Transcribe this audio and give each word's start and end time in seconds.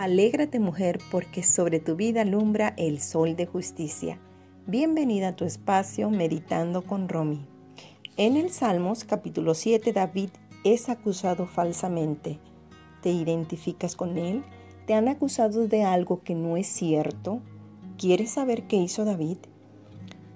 Alégrate 0.00 0.60
mujer, 0.60 1.00
porque 1.10 1.42
sobre 1.42 1.80
tu 1.80 1.96
vida 1.96 2.20
alumbra 2.20 2.72
el 2.76 3.00
sol 3.00 3.34
de 3.34 3.46
justicia. 3.46 4.20
Bienvenida 4.64 5.30
a 5.30 5.34
tu 5.34 5.44
espacio 5.44 6.08
Meditando 6.08 6.82
con 6.82 7.08
Romy. 7.08 7.44
En 8.16 8.36
el 8.36 8.50
Salmos 8.50 9.02
capítulo 9.02 9.54
7 9.54 9.92
David 9.92 10.30
es 10.62 10.88
acusado 10.88 11.46
falsamente. 11.48 12.38
¿Te 13.02 13.10
identificas 13.10 13.96
con 13.96 14.18
él? 14.18 14.44
¿Te 14.86 14.94
han 14.94 15.08
acusado 15.08 15.66
de 15.66 15.82
algo 15.82 16.22
que 16.22 16.36
no 16.36 16.56
es 16.56 16.68
cierto? 16.68 17.40
¿Quieres 17.98 18.30
saber 18.30 18.68
qué 18.68 18.76
hizo 18.76 19.04
David? 19.04 19.38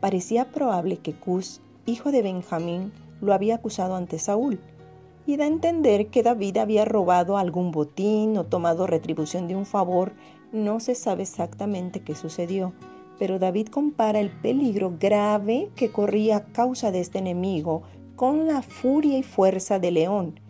Parecía 0.00 0.50
probable 0.50 0.96
que 0.96 1.12
Cus, 1.12 1.60
hijo 1.86 2.10
de 2.10 2.22
Benjamín, 2.22 2.90
lo 3.20 3.32
había 3.32 3.54
acusado 3.54 3.94
ante 3.94 4.18
Saúl 4.18 4.58
y 5.26 5.36
da 5.36 5.44
a 5.44 5.48
entender 5.48 6.08
que 6.08 6.22
David 6.22 6.56
había 6.58 6.84
robado 6.84 7.36
algún 7.36 7.70
botín 7.70 8.36
o 8.36 8.44
tomado 8.44 8.86
retribución 8.86 9.48
de 9.48 9.56
un 9.56 9.66
favor. 9.66 10.12
No 10.52 10.80
se 10.80 10.94
sabe 10.94 11.22
exactamente 11.22 12.00
qué 12.00 12.14
sucedió, 12.14 12.72
pero 13.18 13.38
David 13.38 13.68
compara 13.68 14.20
el 14.20 14.30
peligro 14.30 14.94
grave 14.98 15.70
que 15.76 15.90
corría 15.90 16.36
a 16.36 16.44
causa 16.46 16.90
de 16.90 17.00
este 17.00 17.18
enemigo 17.18 17.82
con 18.16 18.46
la 18.46 18.62
furia 18.62 19.18
y 19.18 19.22
fuerza 19.22 19.78
de 19.78 19.90
león. 19.90 20.40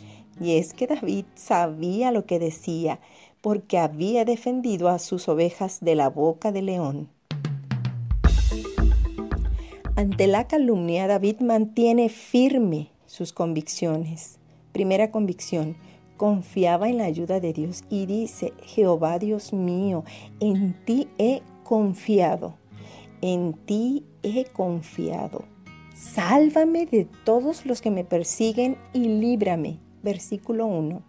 Y 0.40 0.56
es 0.56 0.72
que 0.74 0.86
David 0.86 1.27
sabía 1.34 2.10
lo 2.10 2.24
que 2.24 2.38
decía, 2.38 3.00
porque 3.41 3.78
había 3.78 4.24
defendido 4.24 4.88
a 4.88 4.98
sus 4.98 5.28
ovejas 5.28 5.78
de 5.80 5.94
la 5.94 6.08
boca 6.08 6.52
del 6.52 6.66
león. 6.66 7.08
Ante 9.94 10.27
la 10.27 10.48
calumnia, 10.48 11.06
David 11.06 11.41
mantiene 11.41 12.08
firme 12.08 12.91
sus 13.06 13.32
convicciones. 13.32 14.38
Primera 14.73 15.11
convicción, 15.11 15.77
confiaba 16.17 16.89
en 16.89 16.98
la 16.98 17.05
ayuda 17.05 17.41
de 17.41 17.53
Dios 17.53 17.84
y 17.91 18.06
dice, 18.06 18.53
Jehová 18.65 19.19
Dios 19.19 19.53
mío, 19.53 20.05
en 20.41 20.75
ti 20.84 21.09
he 21.19 21.42
confiado, 21.65 22.55
en 23.20 23.55
ti 23.55 24.05
he 24.23 24.45
confiado. 24.45 25.45
Sálvame 25.95 26.87
de 26.87 27.06
todos 27.25 27.67
los 27.67 27.81
que 27.81 27.91
me 27.91 28.05
persiguen 28.05 28.77
y 28.93 29.00
líbrame. 29.09 29.78
Versículo 30.03 30.67
1. 30.67 31.03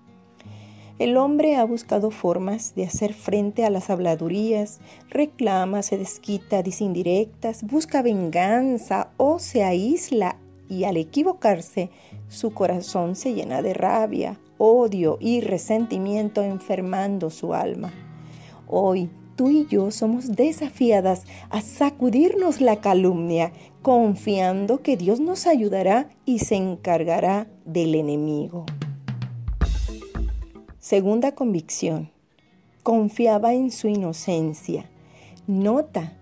El 0.99 1.17
hombre 1.17 1.55
ha 1.55 1.63
buscado 1.63 2.11
formas 2.11 2.75
de 2.75 2.85
hacer 2.85 3.13
frente 3.13 3.65
a 3.65 3.71
las 3.71 3.89
habladurías, 3.89 4.79
reclama, 5.09 5.81
se 5.81 5.97
desquita, 5.97 6.61
dice 6.61 6.83
indirectas, 6.83 7.63
busca 7.63 8.03
venganza 8.03 9.09
o 9.17 9.39
se 9.39 9.63
aísla 9.63 10.37
y 10.69 10.85
al 10.85 10.97
equivocarse 10.97 11.89
su 12.29 12.53
corazón 12.53 13.15
se 13.15 13.33
llena 13.33 13.61
de 13.61 13.73
rabia, 13.73 14.39
odio 14.57 15.17
y 15.19 15.41
resentimiento 15.41 16.41
enfermando 16.41 17.29
su 17.29 17.53
alma. 17.53 17.93
Hoy 18.67 19.09
tú 19.35 19.49
y 19.49 19.67
yo 19.67 19.91
somos 19.91 20.35
desafiadas 20.35 21.25
a 21.49 21.61
sacudirnos 21.61 22.61
la 22.61 22.77
calumnia, 22.77 23.51
confiando 23.81 24.81
que 24.81 24.97
Dios 24.97 25.19
nos 25.19 25.47
ayudará 25.47 26.09
y 26.25 26.39
se 26.39 26.55
encargará 26.55 27.47
del 27.65 27.95
enemigo. 27.95 28.65
Segunda 30.79 31.33
convicción. 31.33 32.09
Confiaba 32.83 33.53
en 33.53 33.71
su 33.71 33.87
inocencia. 33.87 34.89
Nota 35.47 36.17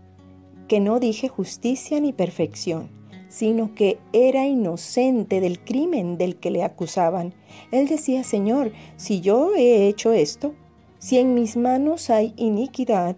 que 0.68 0.80
no 0.80 1.00
dije 1.00 1.28
justicia 1.28 2.00
ni 2.00 2.14
perfección 2.14 3.01
sino 3.32 3.74
que 3.74 3.98
era 4.12 4.46
inocente 4.46 5.40
del 5.40 5.64
crimen 5.64 6.18
del 6.18 6.36
que 6.36 6.52
le 6.52 6.64
acusaban. 6.64 7.34
Él 7.72 7.88
decía, 7.88 8.26
Señor, 8.26 8.74
si 8.98 9.22
yo 9.22 9.56
he 9.56 9.88
hecho 9.88 10.12
esto, 10.12 10.54
si 11.00 11.18
en 11.18 11.34
mis 11.34 11.56
manos 11.56 12.10
hay 12.10 12.34
iniquidad, 12.36 13.16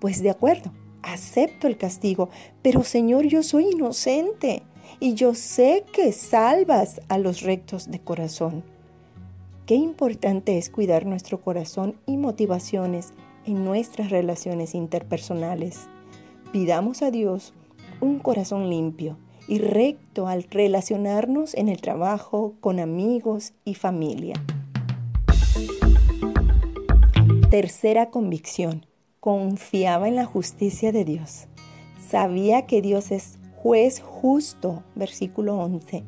pues 0.00 0.22
de 0.22 0.30
acuerdo, 0.30 0.72
acepto 1.02 1.66
el 1.66 1.76
castigo, 1.76 2.30
pero 2.62 2.84
Señor, 2.84 3.26
yo 3.26 3.42
soy 3.42 3.66
inocente 3.72 4.62
y 4.98 5.12
yo 5.12 5.34
sé 5.34 5.84
que 5.92 6.12
salvas 6.12 7.02
a 7.08 7.18
los 7.18 7.42
rectos 7.42 7.90
de 7.90 8.00
corazón. 8.00 8.64
Qué 9.66 9.74
importante 9.74 10.56
es 10.56 10.70
cuidar 10.70 11.04
nuestro 11.04 11.42
corazón 11.42 11.96
y 12.06 12.16
motivaciones 12.16 13.12
en 13.44 13.62
nuestras 13.62 14.08
relaciones 14.08 14.74
interpersonales. 14.74 15.80
Pidamos 16.50 17.02
a 17.02 17.10
Dios 17.10 17.52
un 18.00 18.20
corazón 18.20 18.70
limpio 18.70 19.18
y 19.50 19.58
recto 19.58 20.28
al 20.28 20.44
relacionarnos 20.44 21.54
en 21.54 21.68
el 21.68 21.80
trabajo, 21.80 22.54
con 22.60 22.78
amigos 22.78 23.52
y 23.64 23.74
familia. 23.74 24.34
Tercera 27.50 28.10
convicción. 28.10 28.86
Confiaba 29.18 30.06
en 30.06 30.14
la 30.14 30.24
justicia 30.24 30.92
de 30.92 31.04
Dios. 31.04 31.48
Sabía 31.98 32.66
que 32.66 32.80
Dios 32.80 33.10
es 33.10 33.40
juez 33.56 34.00
justo. 34.00 34.84
Versículo 34.94 35.58
11. 35.58 36.04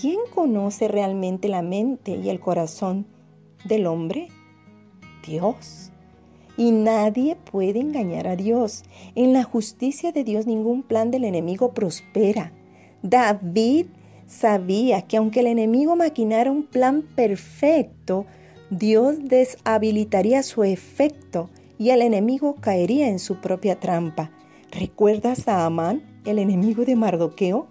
¿Quién 0.00 0.20
conoce 0.32 0.86
realmente 0.86 1.48
la 1.48 1.62
mente 1.62 2.12
y 2.12 2.30
el 2.30 2.38
corazón 2.38 3.04
del 3.64 3.88
hombre? 3.88 4.28
Dios 5.26 5.90
y 6.56 6.70
nadie 6.70 7.36
puede 7.36 7.80
engañar 7.80 8.28
a 8.28 8.36
Dios. 8.36 8.84
En 9.16 9.32
la 9.32 9.42
justicia 9.42 10.12
de 10.12 10.22
Dios 10.22 10.46
ningún 10.46 10.84
plan 10.84 11.10
del 11.10 11.24
enemigo 11.24 11.72
prospera. 11.72 12.52
David 13.02 13.86
sabía 14.26 15.02
que 15.02 15.16
aunque 15.16 15.40
el 15.40 15.46
enemigo 15.46 15.96
maquinara 15.96 16.50
un 16.50 16.64
plan 16.64 17.02
perfecto, 17.02 18.26
Dios 18.70 19.16
deshabilitaría 19.24 20.42
su 20.42 20.62
efecto 20.62 21.50
y 21.78 21.90
el 21.90 22.02
enemigo 22.02 22.56
caería 22.60 23.08
en 23.08 23.18
su 23.18 23.40
propia 23.40 23.80
trampa. 23.80 24.30
¿Recuerdas 24.70 25.48
a 25.48 25.66
Amán, 25.66 26.02
el 26.24 26.38
enemigo 26.38 26.84
de 26.84 26.94
Mardoqueo? 26.94 27.66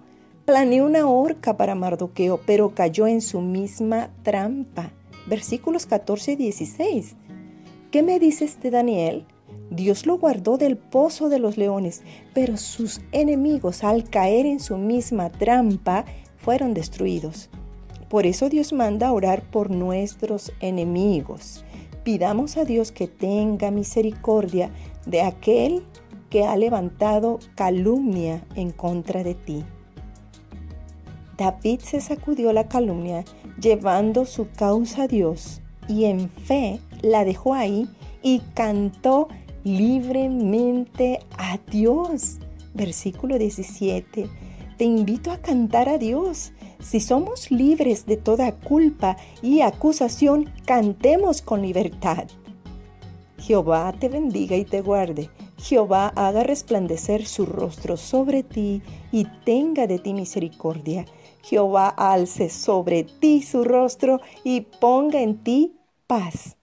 Planeó 0.46 0.86
una 0.86 1.08
horca 1.08 1.56
para 1.56 1.76
Mardoqueo, 1.76 2.42
pero 2.46 2.74
cayó 2.74 3.08
en 3.08 3.22
su 3.22 3.40
misma 3.40 4.10
trampa. 4.24 4.92
Versículos 5.28 5.86
14 5.86 6.32
y 6.34 6.36
16. 6.36 7.16
¿Qué 7.92 8.04
me 8.04 8.20
dices 8.20 8.60
de 8.62 8.72
Daniel? 8.72 9.26
Dios 9.72 10.06
lo 10.06 10.18
guardó 10.18 10.58
del 10.58 10.78
pozo 10.78 11.30
de 11.30 11.40
los 11.40 11.58
leones, 11.58 12.02
pero 12.34 12.58
sus 12.58 13.02
enemigos 13.12 13.84
al 13.84 14.04
caer 14.04 14.46
en 14.46 14.60
su 14.60 14.78
misma 14.78 15.30
trampa 15.30 16.06
fueron 16.38 16.74
destruidos. 16.74 17.50
Por 18.10 18.26
eso 18.26 18.50
Dios 18.50 18.74
manda 18.74 19.12
orar 19.12 19.44
por 19.44 19.70
nuestros 19.70 20.52
enemigos. 20.60 21.64
Pidamos 22.04 22.58
a 22.58 22.66
Dios 22.66 22.92
que 22.92 23.08
tenga 23.08 23.70
misericordia 23.70 24.72
de 25.06 25.22
aquel 25.22 25.84
que 26.32 26.46
ha 26.46 26.56
levantado 26.56 27.40
calumnia 27.56 28.44
en 28.56 28.72
contra 28.72 29.24
de 29.24 29.36
ti. 29.36 29.64
David 31.38 31.80
se 31.82 32.02
sacudió 32.02 32.52
la 32.52 32.68
calumnia 32.68 33.24
llevando 33.62 34.26
su 34.26 34.50
causa 34.50 35.04
a 35.04 35.08
Dios 35.08 35.62
y 35.88 36.06
en 36.06 36.30
fe 36.30 36.80
la 37.02 37.24
dejó 37.24 37.54
ahí 37.54 37.88
y 38.22 38.40
cantó 38.54 39.28
libremente 39.64 41.20
a 41.38 41.60
Dios. 41.70 42.40
Versículo 42.74 43.38
17. 43.38 44.30
Te 44.78 44.86
invito 44.86 45.32
a 45.32 45.38
cantar 45.38 45.90
a 45.90 45.98
Dios. 45.98 46.54
Si 46.80 47.00
somos 47.00 47.52
libres 47.52 48.06
de 48.06 48.16
toda 48.18 48.54
culpa 48.54 49.18
y 49.42 49.62
acusación, 49.62 50.50
cantemos 50.66 51.42
con 51.42 51.62
libertad. 51.62 52.26
Jehová 53.40 53.94
te 54.00 54.10
bendiga 54.10 54.56
y 54.56 54.64
te 54.64 54.82
guarde. 54.82 55.30
Jehová 55.58 56.14
haga 56.16 56.44
resplandecer 56.44 57.26
su 57.26 57.46
rostro 57.46 57.98
sobre 57.98 58.44
ti 58.44 58.82
y 59.12 59.26
tenga 59.44 59.88
de 59.88 60.00
ti 60.00 60.14
misericordia. 60.14 61.06
Jehová 61.44 61.90
alce 61.90 62.50
sobre 62.50 63.04
ti 63.04 63.42
su 63.42 63.64
rostro 63.64 64.22
y 64.44 64.62
ponga 64.62 65.22
en 65.22 65.44
ti 65.44 65.74
paz. 66.08 66.59